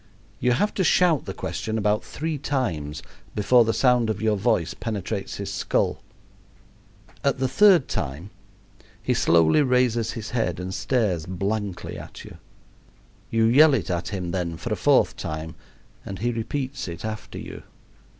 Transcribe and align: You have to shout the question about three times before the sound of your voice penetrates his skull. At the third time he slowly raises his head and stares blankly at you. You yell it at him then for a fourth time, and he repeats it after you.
You 0.39 0.53
have 0.53 0.73
to 0.73 0.83
shout 0.83 1.25
the 1.25 1.33
question 1.35 1.77
about 1.77 2.03
three 2.03 2.39
times 2.39 3.03
before 3.35 3.63
the 3.63 3.71
sound 3.71 4.09
of 4.09 4.19
your 4.19 4.35
voice 4.35 4.73
penetrates 4.73 5.35
his 5.35 5.53
skull. 5.53 6.01
At 7.23 7.37
the 7.37 7.47
third 7.47 7.87
time 7.87 8.31
he 8.99 9.13
slowly 9.13 9.61
raises 9.61 10.13
his 10.13 10.31
head 10.31 10.59
and 10.59 10.73
stares 10.73 11.27
blankly 11.27 11.99
at 11.99 12.25
you. 12.25 12.39
You 13.29 13.43
yell 13.45 13.75
it 13.75 13.91
at 13.91 14.07
him 14.07 14.31
then 14.31 14.57
for 14.57 14.73
a 14.73 14.75
fourth 14.75 15.15
time, 15.17 15.53
and 16.03 16.17
he 16.17 16.31
repeats 16.31 16.87
it 16.87 17.05
after 17.05 17.37
you. 17.37 17.61